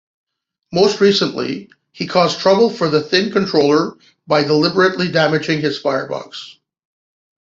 Most 0.73 0.99
recently, 0.99 1.69
he 1.91 2.07
caused 2.07 2.39
trouble 2.39 2.71
for 2.71 2.89
the 2.89 3.03
Thin 3.03 3.31
Controller 3.31 3.97
by 4.25 4.41
deliberately 4.41 5.11
damaging 5.11 5.61
his 5.61 5.77
firebox. 5.79 6.55